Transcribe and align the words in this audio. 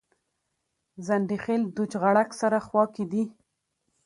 ځنډيخيل 1.05 1.61
دوچ 1.75 1.91
غړک 2.01 2.29
سره 2.41 2.57
خواکی 2.67 3.05
دي 3.11 3.23